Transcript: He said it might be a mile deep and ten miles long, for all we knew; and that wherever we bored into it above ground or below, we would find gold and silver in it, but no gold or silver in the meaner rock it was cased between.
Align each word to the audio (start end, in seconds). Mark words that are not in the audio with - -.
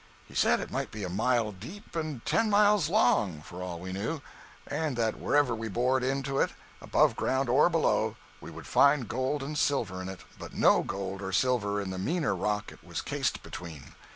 He 0.27 0.33
said 0.33 0.59
it 0.59 0.71
might 0.71 0.89
be 0.89 1.03
a 1.03 1.09
mile 1.09 1.51
deep 1.51 1.95
and 1.95 2.25
ten 2.25 2.49
miles 2.49 2.89
long, 2.89 3.43
for 3.43 3.61
all 3.61 3.79
we 3.79 3.93
knew; 3.93 4.23
and 4.65 4.97
that 4.97 5.19
wherever 5.19 5.53
we 5.53 5.67
bored 5.67 6.03
into 6.03 6.39
it 6.39 6.53
above 6.81 7.15
ground 7.15 7.49
or 7.49 7.69
below, 7.69 8.15
we 8.39 8.49
would 8.49 8.65
find 8.65 9.07
gold 9.07 9.43
and 9.43 9.55
silver 9.55 10.01
in 10.01 10.09
it, 10.09 10.21
but 10.39 10.55
no 10.55 10.81
gold 10.81 11.21
or 11.21 11.31
silver 11.31 11.79
in 11.79 11.91
the 11.91 11.99
meaner 11.99 12.35
rock 12.35 12.71
it 12.71 12.83
was 12.83 12.99
cased 12.99 13.43
between. 13.43 13.93